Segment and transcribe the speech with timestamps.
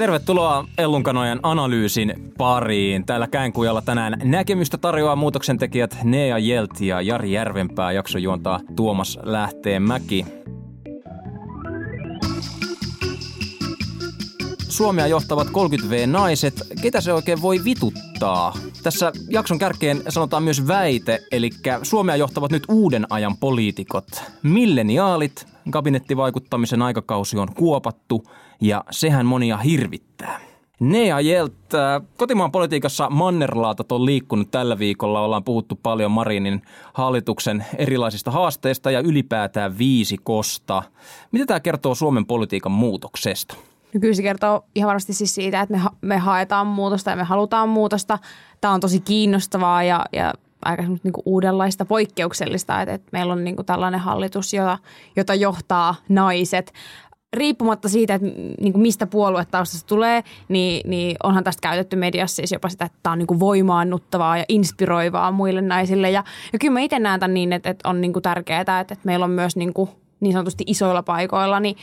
[0.00, 3.06] Tervetuloa Ellunkanojen analyysin pariin.
[3.06, 7.92] Täällä Käänkujalla tänään näkemystä tarjoaa muutoksentekijät Nea Jelt ja Jari Järvenpää.
[7.92, 10.26] Jakso juontaa Tuomas Lähteenmäki.
[14.68, 16.54] Suomea johtavat 30V-naiset.
[16.82, 18.54] Ketä se oikein voi vituttaa?
[18.82, 21.50] Tässä jakson kärkeen sanotaan myös väite, eli
[21.82, 24.22] Suomea johtavat nyt uuden ajan poliitikot.
[24.42, 28.24] Milleniaalit, kabinettivaikuttamisen aikakausi on kuopattu
[28.60, 30.40] ja sehän monia hirvittää.
[30.80, 31.54] Nea Jelt,
[32.16, 35.20] kotimaan politiikassa mannerlaatat on liikkunut tällä viikolla.
[35.20, 40.82] Ollaan puhuttu paljon Marinin hallituksen erilaisista haasteista ja ylipäätään viisi kosta.
[41.32, 43.54] Mitä tämä kertoo Suomen politiikan muutoksesta?
[43.94, 47.16] No kyllä se kertoo ihan varmasti siis siitä, että me, ha- me haetaan muutosta ja
[47.16, 48.18] me halutaan muutosta.
[48.60, 53.44] Tämä on tosi kiinnostavaa ja, ja aika niin kuin uudenlaista, poikkeuksellista, että, että meillä on
[53.44, 54.78] niin kuin tällainen hallitus, jota,
[55.16, 56.72] jota johtaa naiset.
[57.32, 58.26] Riippumatta siitä, että
[58.60, 62.98] niin kuin mistä puoluetaustasta tulee, niin, niin onhan tästä käytetty mediassa siis jopa sitä, että
[63.02, 66.10] tämä on niin kuin voimaannuttavaa ja inspiroivaa muille naisille.
[66.10, 68.80] Ja, ja kyllä mä itse näen tämän niin, että, että on niin kuin tärkeää, että,
[68.80, 71.76] että meillä on myös niin kuin niin sanotusti isoilla paikoilla niin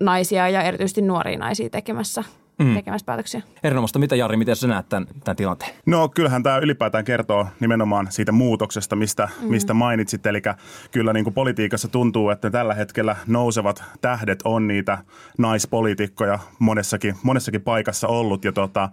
[0.00, 2.24] naisia ja erityisesti nuoria naisia tekemässä
[2.58, 2.74] mm.
[2.74, 3.42] tekemässä päätöksiä.
[3.62, 3.98] Erinomaista.
[3.98, 5.70] Mitä Jari, miten sä näet tämän, tämän tilanteen?
[5.86, 9.48] No kyllähän tämä ylipäätään kertoo nimenomaan siitä muutoksesta, mistä, mm.
[9.48, 10.26] mistä mainitsit.
[10.26, 10.42] Eli
[10.90, 14.98] kyllä niin kuin politiikassa tuntuu, että tällä hetkellä nousevat tähdet on niitä
[15.38, 18.44] naispoliitikkoja monessakin, monessakin paikassa ollut.
[18.44, 18.88] Ja tota,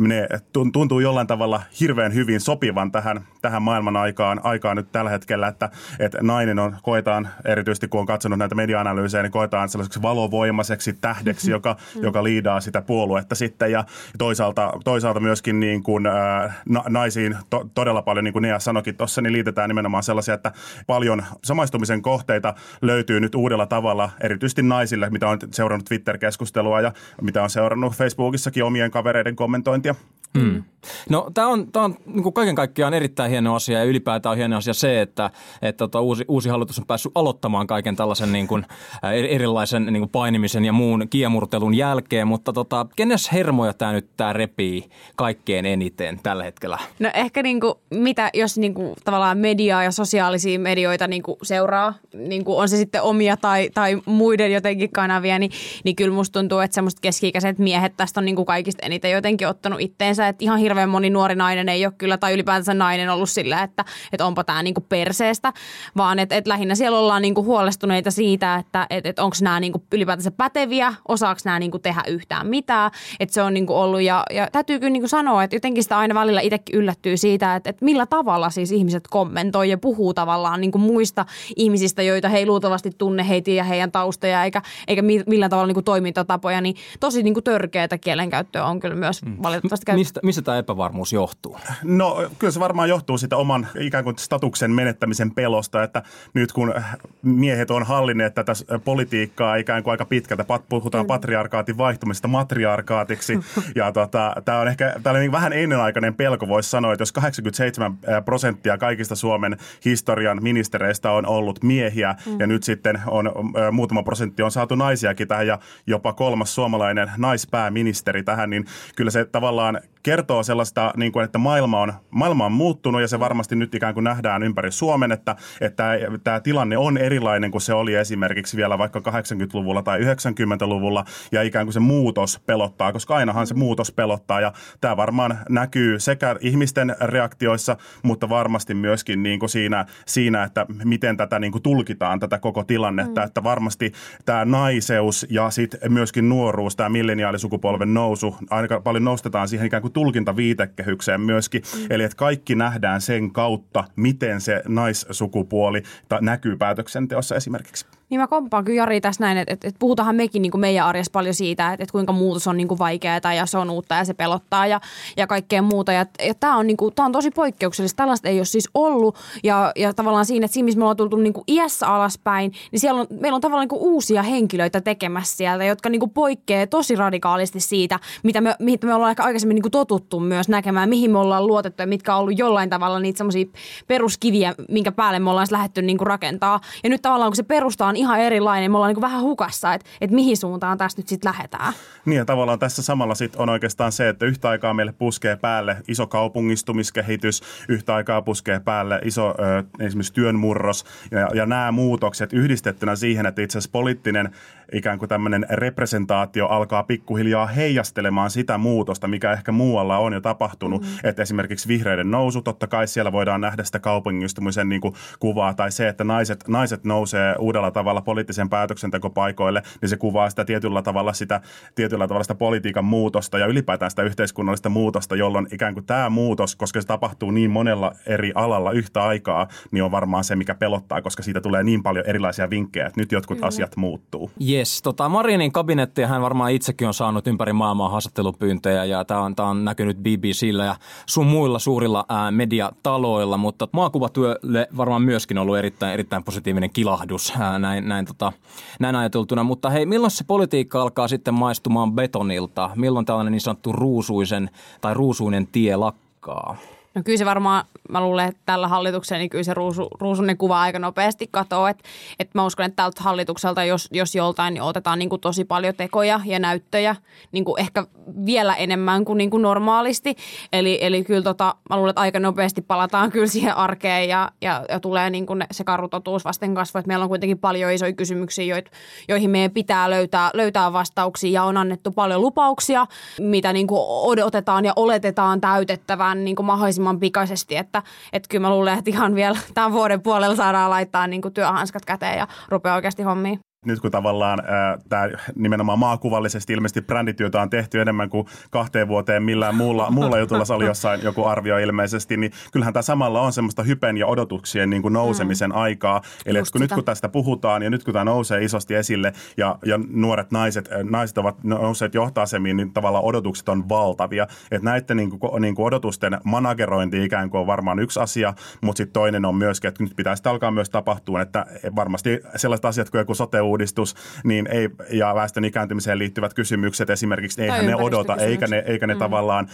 [0.00, 0.28] ne
[0.72, 5.70] tuntuu jollain tavalla hirveän hyvin sopivan tähän, tähän maailman aikaan, aikaan nyt tällä hetkellä, että,
[5.98, 11.46] että nainen on, koetaan, erityisesti kun on katsonut näitä media-analyysejä, niin koetaan sellaiseksi valovoimaiseksi tähdeksi,
[11.46, 11.50] mm.
[11.50, 12.02] joka, mm.
[12.02, 13.84] joka liidaa sitä puolta puoluetta sitten ja
[14.18, 16.52] toisaalta, toisaalta myöskin niin kuin, ää,
[16.88, 20.52] naisiin to, todella paljon, niin kuin Nea sanoikin tuossa, niin liitetään nimenomaan sellaisia, että
[20.86, 26.92] paljon samaistumisen kohteita löytyy nyt uudella tavalla, erityisesti naisille, mitä on seurannut Twitter-keskustelua ja
[27.22, 29.94] mitä on seurannut Facebookissakin omien kavereiden kommentointia.
[30.38, 30.62] Hmm.
[31.08, 34.36] No tämä on, tää on niin kuin kaiken kaikkiaan erittäin hieno asia ja ylipäätään on
[34.36, 35.30] hieno asia se, että,
[35.62, 38.66] että tota, uusi, uusi hallitus on päässyt aloittamaan kaiken tällaisen niin kuin,
[39.12, 44.32] erilaisen niin kuin painimisen ja muun kiemurtelun jälkeen, mutta tota, kenes hermoja tämä nyt tämä
[44.32, 46.78] repii kaikkein eniten tällä hetkellä?
[46.98, 51.36] No ehkä niin kuin, mitä, jos niin kuin, tavallaan mediaa ja sosiaalisia medioita niin kuin
[51.42, 55.50] seuraa, niin kuin on se sitten omia tai, tai muiden jotenkin kanavia, niin,
[55.84, 59.48] niin kyllä musta tuntuu, että semmoiset keski-ikäiset miehet tästä on niin kuin kaikista eniten jotenkin
[59.48, 63.30] ottanut itteensä, että ihan hirveän moni nuori nainen ei ole kyllä, tai ylipäänsä nainen ollut
[63.30, 65.52] sillä, että, että onpa tämä niin kuin perseestä,
[65.96, 69.60] vaan että, että lähinnä siellä ollaan niin kuin huolestuneita siitä, että, että, että onko nämä
[69.60, 72.79] niin kuin ylipäätänsä päteviä, osaako nämä niin kuin tehdä yhtään mitään,
[73.20, 74.02] että se on niin kuin ollut.
[74.02, 77.56] Ja, ja täytyy kyllä niin kuin sanoa, että jotenkin sitä aina välillä itsekin yllättyy siitä,
[77.56, 81.26] että, että millä tavalla siis ihmiset kommentoi ja puhuu tavallaan niin kuin muista
[81.56, 85.74] ihmisistä, joita he ei luultavasti tunne heitä ja heidän taustoja eikä, eikä millään tavalla niin
[85.74, 89.36] kuin toimintatapoja, niin tosi niin kuin törkeätä kielenkäyttöä on kyllä myös mm.
[89.42, 90.00] valitettavasti käytetty.
[90.00, 91.58] Mistä, mistä tämä epävarmuus johtuu?
[91.84, 96.02] No kyllä se varmaan johtuu siitä oman ikään kuin statuksen menettämisen pelosta, että
[96.34, 96.74] nyt kun
[97.22, 98.52] miehet on hallinneet tätä
[98.84, 102.28] politiikkaa ikään kuin aika pitkältä, puhutaan patriarkaatin vaihtumisesta
[102.70, 103.38] matriarkaatiksi.
[103.74, 107.98] Ja tota, tämä on ehkä tällainen niin vähän ennenaikainen pelko, voisi sanoa, että jos 87
[108.24, 112.40] prosenttia kaikista Suomen historian ministereistä on ollut miehiä mm.
[112.40, 113.32] ja nyt sitten on
[113.72, 118.64] muutama prosentti on saatu naisiakin tähän ja jopa kolmas suomalainen naispääministeri tähän, niin
[118.96, 123.20] kyllä se tavallaan kertoo sellaista, niin kuin, että maailma on, maailma on muuttunut ja se
[123.20, 127.74] varmasti nyt ikään kuin nähdään ympäri Suomen, että, että tämä tilanne on erilainen kuin se
[127.74, 132.59] oli esimerkiksi vielä vaikka 80-luvulla tai 90-luvulla ja ikään kuin se muutos pelottaa,
[132.92, 139.22] koska ainahan se muutos pelottaa ja tämä varmaan näkyy sekä ihmisten reaktioissa, mutta varmasti myöskin
[139.22, 143.26] niin kuin siinä, siinä, että miten tätä niin kuin tulkitaan, tätä koko tilannetta, mm.
[143.26, 143.92] että varmasti
[144.24, 149.92] tämä naiseus ja sitten myöskin nuoruus, tämä milleniaalisukupolven nousu, aika paljon nostetaan siihen ikään kuin
[149.92, 151.86] tulkintaviitekehykseen myöskin, mm.
[151.90, 155.82] eli että kaikki nähdään sen kautta, miten se naissukupuoli
[156.20, 157.99] näkyy päätöksenteossa esimerkiksi.
[158.10, 161.10] Niin mä kompaan kyllä Jari tässä näin, että, että, puhutaanhan mekin niin kuin meidän arjessa
[161.12, 164.04] paljon siitä, että, että kuinka muutos on niin kuin vaikeaa ja se on uutta ja
[164.04, 164.80] se pelottaa ja,
[165.16, 165.92] ja kaikkea muuta.
[165.92, 167.96] Ja, ja tämä on, niin kuin, tämä on tosi poikkeuksellista.
[167.96, 171.16] Tällaista ei ole siis ollut ja, ja tavallaan siinä, että siinä missä me ollaan tultu
[171.16, 175.36] niin kuin iässä alaspäin, niin siellä on, meillä on tavallaan niin kuin uusia henkilöitä tekemässä
[175.36, 179.54] sieltä, jotka niin kuin poikkeaa tosi radikaalisti siitä, mitä me, mitä me ollaan ehkä aikaisemmin
[179.54, 183.00] niin kuin totuttu myös näkemään, mihin me ollaan luotettu ja mitkä on ollut jollain tavalla
[183.00, 183.46] niitä semmoisia
[183.86, 186.60] peruskiviä, minkä päälle me ollaan lähdetty niin kuin rakentaa.
[186.84, 188.70] Ja nyt tavallaan kun se perusta on ihan erilainen.
[188.70, 191.72] Me ollaan niin vähän hukassa, että, että mihin suuntaan tästä nyt sitten lähdetään.
[192.04, 195.76] Niin ja tavallaan tässä samalla sit on oikeastaan se, että yhtä aikaa meille puskee päälle
[195.88, 202.96] iso kaupungistumiskehitys, yhtä aikaa puskee päälle iso ö, esimerkiksi työnmurros ja, ja nämä muutokset yhdistettynä
[202.96, 204.30] siihen, että itse asiassa poliittinen
[204.72, 210.82] ikään kuin tämmöinen representaatio alkaa pikkuhiljaa heijastelemaan sitä muutosta, mikä ehkä muualla on jo tapahtunut.
[210.82, 210.88] Mm.
[211.04, 215.72] Että esimerkiksi vihreiden nousu, totta kai siellä voidaan nähdä sitä kaupungistumisen niin kuin kuvaa, tai
[215.72, 221.12] se, että naiset, naiset nousee uudella tavalla poliittisen päätöksentekopaikoille, niin se kuvaa sitä tietyllä tavalla
[221.12, 221.40] sitä,
[221.74, 226.56] tietyllä tavalla sitä politiikan muutosta ja ylipäätään sitä yhteiskunnallista muutosta, jolloin ikään kuin tämä muutos,
[226.56, 231.02] koska se tapahtuu niin monella eri alalla yhtä aikaa, niin on varmaan se, mikä pelottaa,
[231.02, 233.48] koska siitä tulee niin paljon erilaisia vinkkejä, että nyt jotkut Kyllä.
[233.48, 234.30] asiat muuttuu.
[234.48, 239.34] Yes, tota Marinin kabinetti, hän varmaan itsekin on saanut ympäri maailmaa haastattelupyyntöjä ja tämä on,
[239.38, 240.76] on näkynyt BBCllä ja
[241.06, 247.58] sun muilla suurilla ää, mediataloilla, mutta maakuvatyölle varmaan myöskin ollut erittäin, erittäin positiivinen kilahdus ää,
[247.58, 248.32] näin, näin, tota,
[248.80, 249.44] näin ajateltuna.
[249.44, 252.70] Mutta hei, milloin se politiikka alkaa sitten maistumaan betonilta?
[252.76, 254.50] Milloin tällainen niin sanottu ruusuisen
[254.80, 256.56] tai ruusuinen tie lakkaa?
[256.94, 260.60] No kyllä se varmaan, mä luulen, että tällä hallituksella niin kyllä se ruusu, ruusunen kuva
[260.60, 261.66] aika nopeasti katoo.
[261.66, 261.84] Että
[262.18, 265.74] et mä uskon, että tältä hallitukselta, jos, jos joltain, niin otetaan niin kuin tosi paljon
[265.74, 266.96] tekoja ja näyttöjä.
[267.32, 267.86] Niin kuin ehkä
[268.26, 270.16] vielä enemmän kuin, niin kuin normaalisti.
[270.52, 274.64] Eli, eli kyllä tota, mä luulen, että aika nopeasti palataan kyllä siihen arkeen ja, ja,
[274.68, 276.78] ja tulee niin kuin se karutotuus vasten kasvu.
[276.78, 278.62] Että meillä on kuitenkin paljon isoja kysymyksiä,
[279.08, 282.86] joihin meidän pitää löytää, löytää vastauksia ja on annettu paljon lupauksia,
[283.20, 287.82] mitä niin kuin odotetaan ja oletetaan täytettävän niin kuin mahdollisimman mahdollisimman pikaisesti, että,
[288.12, 292.18] että kyllä mä luulen, että ihan vielä tämän vuoden puolella saadaan laittaa niin työhanskat käteen
[292.18, 294.42] ja rupeaa oikeasti hommiin nyt kun tavallaan
[294.88, 300.44] tämä nimenomaan maakuvallisesti ilmeisesti brändityötä on tehty enemmän kuin kahteen vuoteen millään muulla, muulla jutulla,
[300.44, 304.70] se oli jossain joku arvio ilmeisesti, niin kyllähän tämä samalla on semmoista hypen ja odotuksien
[304.70, 305.56] niin kuin nousemisen mm.
[305.56, 306.00] aikaa.
[306.26, 309.58] Eli että kun nyt kun tästä puhutaan ja nyt kun tämä nousee isosti esille ja,
[309.66, 314.26] ja nuoret naiset, naiset ovat nousseet johtoasemiin, niin tavallaan odotukset on valtavia.
[314.50, 318.76] Että näiden niin kuin, niin kuin odotusten managerointi ikään kuin on varmaan yksi asia, mutta
[318.76, 321.46] sitten toinen on myöskin, että nyt pitäisi alkaa myös tapahtua, että
[321.76, 323.94] varmasti sellaiset asiat kuin joku sote uudistus
[324.24, 328.94] niin ei, ja väestön ikääntymiseen liittyvät kysymykset esimerkiksi, eihän ne odota, eikä ne, eikä ne
[328.94, 328.98] mm.
[328.98, 329.48] tavallaan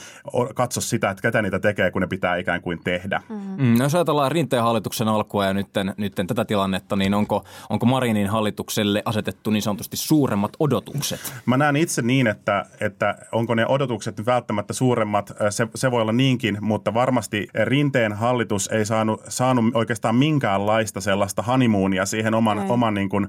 [0.55, 3.23] katso sitä, että ketä niitä tekee, kun ne pitää ikään kuin tehdä.
[3.29, 3.65] Mm.
[3.65, 8.29] Mm, jos ajatellaan Rinteen hallituksen alkua ja nytten, nytten tätä tilannetta, niin onko, onko Marinin
[8.29, 11.35] hallitukselle asetettu niin sanotusti suuremmat odotukset?
[11.47, 16.03] Mä näen itse niin, että, että onko ne odotukset nyt välttämättä suuremmat, se, se voi
[16.03, 22.59] olla niinkin, mutta varmasti Rinteen hallitus ei saanut, saanut oikeastaan minkäänlaista sellaista honeymoonia siihen oman,
[22.71, 23.29] oman niin kuin,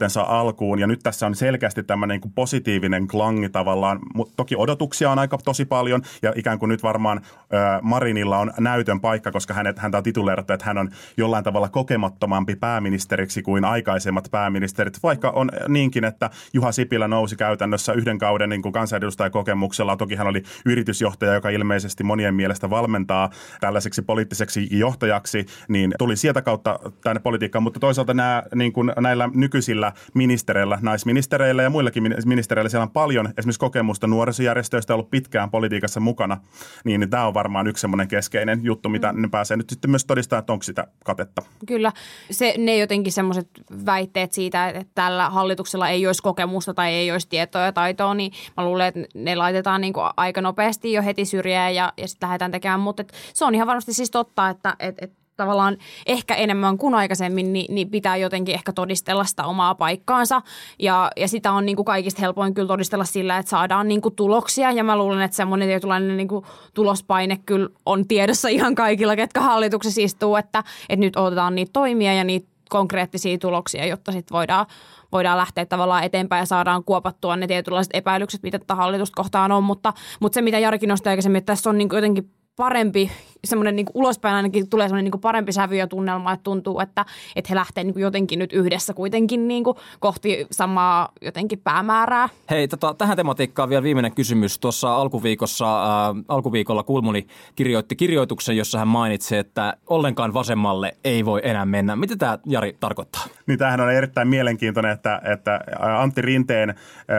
[0.00, 0.78] kautensa alkuun.
[0.78, 3.98] Ja nyt tässä on selkeästi tämmöinen niin kuin positiivinen klangi tavallaan.
[4.14, 8.52] Mutta toki odotuksia on aika tosi paljon ja ikään kuin nyt varmaan äh, Marinilla on
[8.60, 13.64] näytön paikka, koska hänet, häntä on tituleerattu, että hän on jollain tavalla kokemattomampi pääministeriksi kuin
[13.64, 15.02] aikaisemmat pääministerit.
[15.02, 19.96] Vaikka on niinkin, että Juha Sipilä nousi käytännössä yhden kauden niin kuin kansanedustajakokemuksella.
[19.96, 23.30] Toki hän oli yritysjohtaja, joka ilmeisesti monien mielestä valmentaa
[23.60, 27.62] tällaiseksi poliittiseksi johtajaksi, niin tuli sieltä kautta tänne politiikkaan.
[27.62, 33.28] Mutta toisaalta nämä, niin kuin näillä nykyisillä ministereillä, naisministereillä ja muillakin ministereillä siellä on paljon
[33.38, 36.36] esimerkiksi kokemusta nuorisojärjestöistä ollut pitkään politiikassa mukana,
[36.84, 39.22] niin, niin tämä on varmaan yksi semmoinen keskeinen juttu, mitä mm.
[39.22, 41.42] ne pääsee nyt sitten myös todistamaan, että onko sitä katetta.
[41.66, 41.92] Kyllä.
[42.30, 43.48] Se, ne jotenkin semmoiset
[43.86, 48.32] väitteet siitä, että tällä hallituksella ei olisi kokemusta tai ei olisi tietoa ja taitoa, niin
[48.56, 52.26] mä luulen, että ne laitetaan niin kuin aika nopeasti jo heti syrjään ja, ja sitten
[52.26, 52.80] lähdetään tekemään.
[52.80, 53.04] Mutta
[53.34, 55.76] se on ihan varmasti siis totta, että et, et tavallaan
[56.06, 60.42] ehkä enemmän kuin aikaisemmin, niin, niin pitää jotenkin ehkä todistella sitä omaa paikkaansa.
[60.78, 64.14] Ja, ja sitä on niin kuin kaikista helpoin kyllä todistella sillä, että saadaan niin kuin
[64.14, 64.72] tuloksia.
[64.72, 66.44] Ja mä luulen, että semmoinen tietynlainen niin kuin
[66.74, 72.14] tulospaine kyllä on tiedossa ihan kaikilla, ketkä hallituksessa istuu, että, että nyt otetaan niitä toimia
[72.14, 74.66] ja niitä konkreettisia tuloksia, jotta sitten voidaan,
[75.12, 79.64] voidaan lähteä tavallaan eteenpäin ja saadaan kuopattua ne tietynlaiset epäilykset, mitä tätä hallitusta kohtaan on.
[79.64, 83.10] Mutta, mutta se, mitä Jarkin nosti aikaisemmin, että tässä on niin jotenkin parempi,
[83.44, 87.04] semmoinen niin ulospäin ainakin tulee semmoinen niin parempi sävy ja tunnelma, että tuntuu, että,
[87.36, 92.28] että he lähtee niin jotenkin nyt yhdessä kuitenkin niin kuin kohti samaa jotenkin päämäärää.
[92.50, 94.58] Hei, tota, tähän tematiikkaan vielä viimeinen kysymys.
[94.58, 97.26] Tuossa alkuviikossa, äh, alkuviikolla Kulmuni
[97.56, 101.96] kirjoitti kirjoituksen, jossa hän mainitsi, että ollenkaan vasemmalle ei voi enää mennä.
[101.96, 103.22] Mitä tämä Jari tarkoittaa?
[103.46, 105.60] Niin tämähän on erittäin mielenkiintoinen, että, että
[105.98, 106.74] Antti Rinteen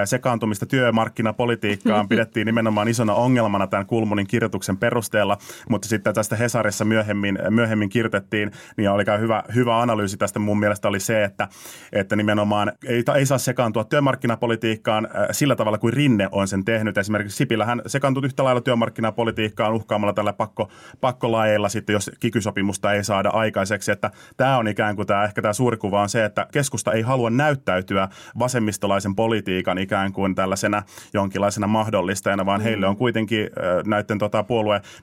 [0.05, 5.65] sekaantumista työmarkkinapolitiikkaan pidettiin nimenomaan isona ongelmana tämän Kulmunin kirjoituksen perusteella puolella.
[5.69, 10.87] Mutta sitten tästä Hesarissa myöhemmin, myöhemmin kirjoitettiin, niin oli hyvä, hyvä analyysi tästä mun mielestä
[10.87, 11.47] oli se, että,
[11.93, 16.97] että nimenomaan ei, ei saa sekaantua työmarkkinapolitiikkaan äh, sillä tavalla kuin Rinne on sen tehnyt.
[16.97, 20.69] Esimerkiksi Sipilähän sekaantui yhtä lailla työmarkkinapolitiikkaan uhkaamalla tällä pakko,
[21.01, 23.91] pakkolaeilla sitten, jos kikysopimusta ei saada aikaiseksi.
[23.91, 27.01] Että tämä on ikään kuin tämä, ehkä tämä suuri kuva on se, että keskusta ei
[27.01, 28.07] halua näyttäytyä
[28.39, 30.83] vasemmistolaisen politiikan ikään kuin tällaisena
[31.13, 32.63] jonkinlaisena mahdollistajana, vaan mm.
[32.63, 33.49] heille on kuitenkin
[33.85, 34.43] näiden tota,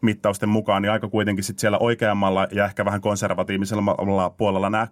[0.09, 4.89] puoluemittausten mukaan niin aika kuitenkin sit siellä oikeammalla ja ehkä vähän konservatiivisella puolella nämä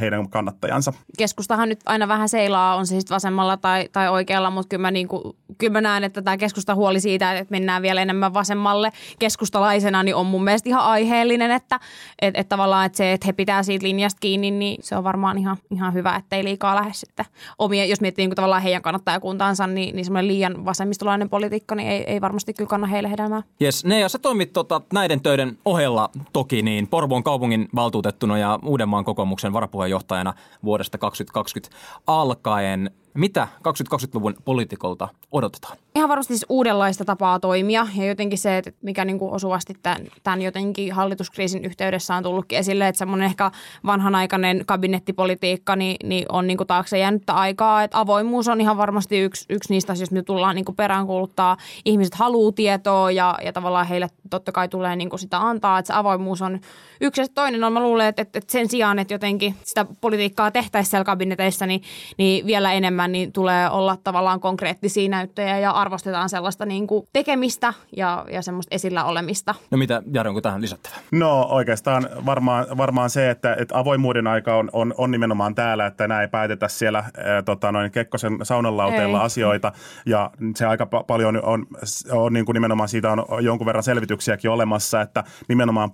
[0.00, 0.92] heidän kannattajansa.
[1.18, 4.90] Keskustahan nyt aina vähän seilaa, on se sitten vasemmalla tai, tai oikealla, mutta kyllä mä,
[4.90, 10.02] niinku, kyllä mä näen, että tämä keskusta huoli siitä, että mennään vielä enemmän vasemmalle keskustalaisena,
[10.02, 11.80] niin on mun mielestä ihan aiheellinen, että
[12.22, 15.38] et, et tavallaan että se, että he pitää siitä linjasta kiinni, niin se on varmaan
[15.38, 17.26] ihan, ihan hyvä, ettei liikaa lähde sitten
[17.58, 22.04] omia, jos miettii niin tavallaan heidän kannattajakuntaansa, niin, niin semmoinen liian vasemmistolainen politiikka, niin ei,
[22.06, 23.42] ei varmasti kyllä kanna heille hedelmää.
[23.60, 28.58] Jes, ne ja sä toimit tota, näiden töiden ohella toki niin Porvoon kaupungin valtuutettuna ja
[28.64, 32.90] Uudenmaan kokoomuksen varapuheenjohtajana vuodesta 2020 alkaen.
[33.14, 35.76] Mitä 2020-luvun poliitikolta odotetaan?
[35.94, 40.06] Ihan varmasti siis uudenlaista tapaa toimia ja jotenkin se, että mikä niin kuin osuvasti tämän,
[40.22, 43.50] tämän jotenkin hallituskriisin yhteydessä on tullutkin esille, että semmoinen ehkä
[43.86, 47.82] vanhanaikainen kabinettipolitiikka niin, niin on niin kuin taakse jäänyttä aikaa.
[47.82, 51.56] Että avoimuus on ihan varmasti yksi, yksi niistä asioista, mitä tullaan niin kuin peräänkuuluttaa.
[51.84, 55.86] Ihmiset haluaa tietoa ja, ja tavallaan heille totta kai tulee niin kuin sitä antaa, että
[55.86, 56.60] se avoimuus on
[57.00, 60.90] yksi ja toinen on, mä luulen, että, että sen sijaan, että jotenkin sitä politiikkaa tehtäisiin
[60.90, 61.82] siellä kabineteissa, niin,
[62.18, 67.74] niin vielä enemmän niin tulee olla tavallaan konkreettisia näyttöjä ja arvostetaan sellaista niin kuin tekemistä
[67.96, 69.54] ja, ja semmoista esillä olemista.
[69.70, 70.94] No mitä Jari, onko tähän lisättävä?
[71.12, 76.08] No oikeastaan varmaan, varmaan se, että, että avoimuuden aika on, on, on nimenomaan täällä, että
[76.08, 79.24] näin ei päätetä siellä ää, tota, noin Kekkosen saunanlauteella ei.
[79.24, 79.72] asioita
[80.06, 81.66] ja se aika pa- paljon on,
[82.10, 85.90] on niin kuin nimenomaan siitä on jonkun verran selvityksiäkin olemassa, että nimenomaan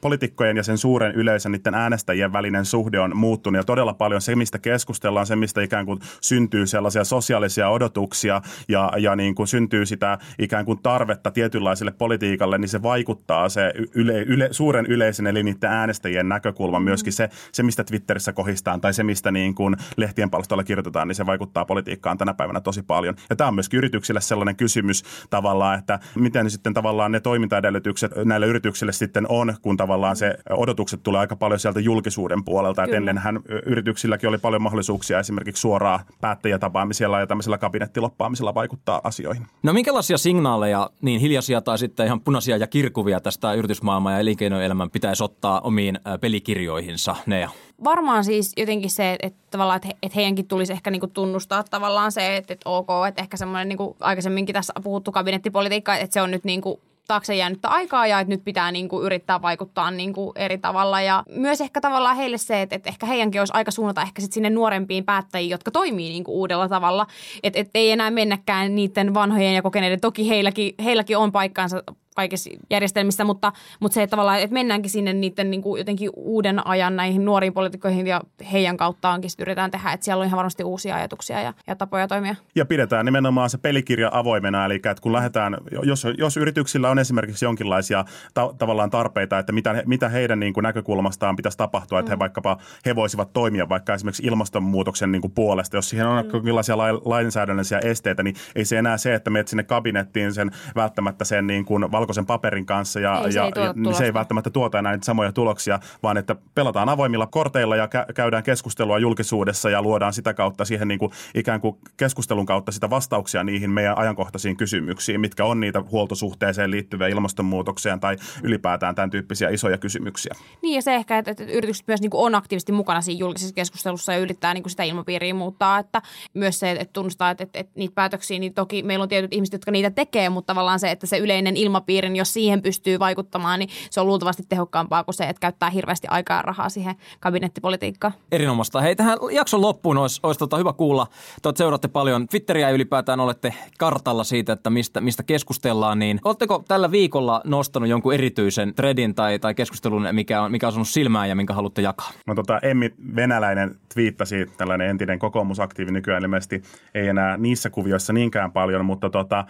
[0.00, 4.36] poliitikkojen ja sen suuren yleisön, niiden äänestäjien välinen suhde on muuttunut ja todella paljon se,
[4.36, 9.86] mistä keskustellaan, se, mistä ikään kuin syntyy sellaisia sosiaalisia odotuksia ja, ja niin kuin syntyy
[9.86, 15.42] sitä ikään kuin tarvetta tietynlaiselle politiikalle, niin se vaikuttaa se yle, yle, suuren yleisön eli
[15.42, 16.84] niiden äänestäjien näkökulma mm.
[16.84, 21.16] myöskin se, se, mistä Twitterissä kohistaan tai se, mistä niin kuin lehtien palstoilla kirjoitetaan, niin
[21.16, 23.14] se vaikuttaa politiikkaan tänä päivänä tosi paljon.
[23.30, 28.46] Ja tämä on myöskin yrityksille sellainen kysymys tavallaan, että miten sitten tavallaan ne toimintaedellytykset näille
[28.46, 32.84] yrityksille sitten on, kun tavallaan se odotukset tulee aika paljon sieltä julkisuuden puolelta.
[32.84, 39.46] Että ennenhän yrityksilläkin oli paljon mahdollisuuksia esimerkiksi suoraa päättäjätapaamisella ja tämmöisellä kabinettiloppaamisella vaikuttaa asioihin.
[39.62, 44.90] No minkälaisia signaaleja, niin hiljaisia tai sitten ihan punaisia ja kirkuvia tästä yritysmaailman ja elinkeinoelämän
[44.90, 47.50] pitäisi ottaa omiin pelikirjoihinsa, Nea?
[47.84, 52.12] Varmaan siis jotenkin se, että tavallaan, että, he, että heidänkin tulisi ehkä niinku tunnustaa tavallaan
[52.12, 56.30] se, että, että ok, että ehkä semmoinen niinku aikaisemminkin tässä puhuttu kabinettipolitiikka, että se on
[56.30, 60.32] nyt niinku taakse jäänyttä aikaa ja että nyt pitää niin kuin yrittää vaikuttaa niin kuin
[60.34, 61.00] eri tavalla.
[61.00, 64.32] Ja myös ehkä tavallaan heille se, että, että ehkä heidänkin olisi aika suunnata ehkä sit
[64.32, 67.06] sinne nuorempiin päättäjiin, jotka toimii niin kuin uudella tavalla.
[67.42, 70.00] Että et ei enää mennäkään niiden vanhojen ja kokeneiden.
[70.00, 71.82] Toki heilläkin, heilläkin on paikkaansa
[72.14, 76.66] kaikissa järjestelmissä, mutta, mutta se, että tavallaan, että mennäänkin sinne niiden niin kuin jotenkin uuden
[76.66, 78.20] ajan näihin nuoriin poliitikkoihin ja
[78.52, 82.34] heidän kauttaan yritetään tehdä, että siellä on ihan varmasti uusia ajatuksia ja, ja tapoja toimia.
[82.54, 87.44] Ja pidetään nimenomaan se pelikirja avoimena, eli että kun lähdetään, jos, jos yrityksillä on esimerkiksi
[87.44, 88.04] jonkinlaisia
[88.34, 92.14] ta- tavallaan tarpeita, että mitä, mitä heidän niin kuin näkökulmastaan pitäisi tapahtua, että mm.
[92.14, 96.30] he vaikkapa he voisivat toimia vaikka esimerkiksi ilmastonmuutoksen niin kuin puolesta, jos siihen on mm.
[96.32, 101.46] jonkinlaisia lainsäädännöllisiä esteitä, niin ei se enää se, että menet sinne kabinettiin sen välttämättä sen
[101.46, 104.50] niin kuin valkoisen paperin kanssa ja, ei, se, ja, ei ja niin se ei välttämättä
[104.50, 109.70] tuota enää niitä samoja tuloksia, vaan että pelataan avoimilla korteilla ja kä- käydään keskustelua julkisuudessa
[109.70, 113.98] ja luodaan sitä kautta siihen niin kuin ikään kuin keskustelun kautta sitä vastauksia niihin meidän
[113.98, 120.34] ajankohtaisiin kysymyksiin, mitkä on niitä huoltosuhteeseen liittyviä ilmastonmuutokseen tai ylipäätään tämän tyyppisiä isoja kysymyksiä.
[120.62, 123.54] Niin ja se ehkä, että, että yritykset myös niin kuin on aktiivisesti mukana siinä julkisessa
[123.54, 126.02] keskustelussa ja yrittää niin kuin sitä ilmapiiriä muuttaa, että
[126.34, 129.52] myös se, että tunnustaa, että, että, että niitä päätöksiä, niin toki meillä on tietyt ihmiset,
[129.52, 133.58] jotka niitä tekee, mutta tavallaan se, että se yleinen ilmapiiri ilmapiirin, jos siihen pystyy vaikuttamaan,
[133.58, 138.14] niin se on luultavasti tehokkaampaa kuin se, että käyttää hirveästi aikaa ja rahaa siihen kabinettipolitiikkaan.
[138.32, 138.80] Erinomaista.
[138.80, 141.06] Hei, tähän jakson loppuun olisi, olisi tota hyvä kuulla.
[141.42, 145.98] Te seuraatte paljon Twitteriä ja ylipäätään olette kartalla siitä, että mistä, mistä keskustellaan.
[145.98, 150.72] Niin oletteko tällä viikolla nostanut jonkun erityisen threadin tai, tai keskustelun, mikä on, mikä on
[150.72, 152.10] sanonut silmään ja minkä haluatte jakaa?
[152.26, 156.62] No tota, Emmi Venäläinen twiittasi, tällainen entinen kokoomusaktiivi nykyään ilmeisesti
[156.94, 159.44] ei enää niissä kuvioissa niinkään paljon, mutta tota,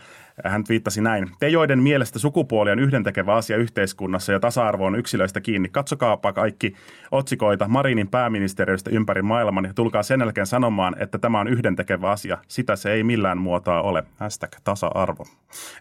[0.44, 1.30] Hän viittasi näin.
[1.40, 6.74] Te, joiden mielestä sukupuoli on yhdentekevä asia yhteiskunnassa ja tasa-arvo on yksilöistä kiinni, katsokaapa kaikki
[7.10, 12.38] otsikoita Marinin pääministeriöstä ympäri maailman ja tulkaa sen jälkeen sanomaan, että tämä on yhdentekevä asia.
[12.48, 14.04] Sitä se ei millään muotoa ole.
[14.16, 15.24] Hashtag tasa-arvo.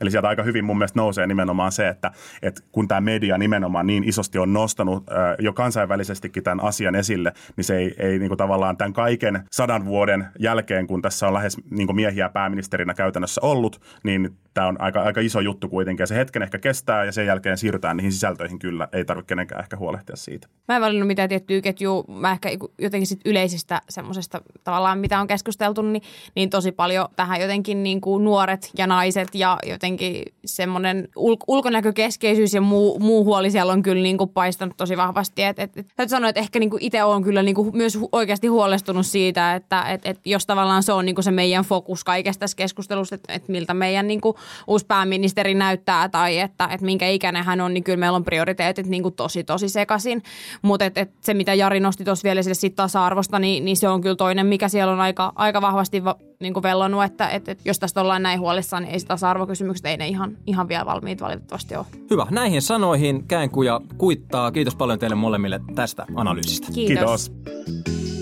[0.02, 3.88] Eli sieltä aika hyvin mun mielestä nousee nimenomaan se, että, että kun tämä media nimenomaan
[3.88, 5.04] niin isosti on nostanut
[5.40, 9.86] jo kansainvälisestikin tämän asian esille, niin se ei, ei niin kuin tavallaan tämän kaiken sadan
[9.86, 14.82] vuoden jälkeen, kun tässä on lähes niin kuin miehiä pääministerinä käytännössä ollut, niin tämä on
[14.82, 16.04] aika, aika iso juttu kuitenkin.
[16.04, 18.88] Ja se hetken ehkä kestää ja sen jälkeen siirrytään niihin sisältöihin kyllä.
[18.92, 20.48] Ei tarvitse kenenkään ehkä huolehtia siitä.
[20.68, 22.04] Mä en valinnut mitään tiettyä ketjua.
[22.08, 26.04] Mä ehkä jotenkin sit yleisestä semmoisesta tavallaan, mitä on keskusteltu, niin,
[26.36, 32.54] niin tosi paljon tähän jotenkin niin kuin nuoret ja naiset ja jotenkin semmoinen ul- ulkonäkökeskeisyys
[32.54, 35.44] ja muu, muu huoli siellä on kyllä niin kuin paistanut tosi vahvasti.
[35.44, 38.00] Et, et, et, täytyy sanoa, että ehkä niin kuin itse olen kyllä niin kuin myös
[38.12, 42.04] oikeasti huolestunut siitä, että et, et jos tavallaan se on niin kuin se meidän fokus
[42.04, 44.36] kaikesta tässä keskustelussa, että, että miltä meidän niin kuin
[44.68, 48.88] uusi pääministeri näyttää tai että, että minkä ikäinen hän on, niin kyllä meillä on prioriteetit
[48.88, 50.24] niin kuin tosi tosi sekaisin.
[50.62, 53.88] Mutta et, et se, mitä Jari nosti tuossa vielä sille sit tasa-arvosta, niin, niin se
[53.88, 57.50] on kyllä toinen, mikä siellä on aika, aika vahvasti va, niin kuin vellonut, että et,
[57.50, 60.86] et, jos tästä ollaan näin huolissaan, niin ei se tasa-arvokysymykset, ei ne ihan, ihan vielä
[60.86, 61.86] valmiit valitettavasti ole.
[62.10, 62.28] Hyvä.
[62.32, 64.52] Näihin sanoihin Käänkuja kuittaa.
[64.52, 66.68] Kiitos paljon teille molemmille tästä analyysistä.
[66.74, 67.32] Kiitos.
[67.46, 68.13] Kiitos.